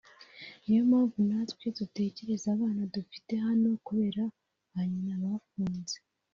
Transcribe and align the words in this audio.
niyo 0.63 0.81
mpamvu 0.89 1.17
natwe 1.29 1.65
dutekereza 1.77 2.47
abana 2.55 2.81
dufite 2.95 3.33
hano 3.45 3.69
kubera 3.87 4.21
ba 4.71 4.81
nyina 4.89 5.15
bafunze 5.23 5.97